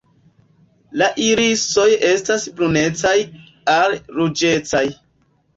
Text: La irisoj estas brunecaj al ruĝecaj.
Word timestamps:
La 1.01 1.09
irisoj 1.25 1.85
estas 2.13 2.47
brunecaj 2.61 3.15
al 3.77 3.95
ruĝecaj. 4.19 4.87